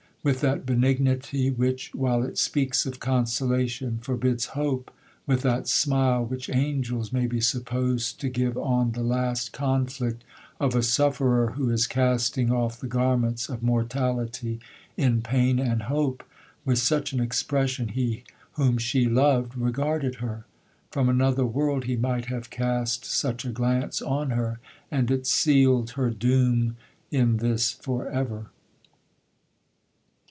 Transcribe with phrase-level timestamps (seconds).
[0.23, 7.11] With that benignity which, while it speaks of consolation, forbids hope—with that smile which angels
[7.11, 10.23] may be supposed to give on the last conflict
[10.59, 14.59] of a sufferer who is casting off the garments of mortality
[14.95, 20.45] in pain and hope—with such an expression he whom she loved regarded her.
[20.91, 26.11] From another world he might have cast such a glance on her,—and it sealed her
[26.11, 26.77] doom
[27.09, 28.51] in this for ever.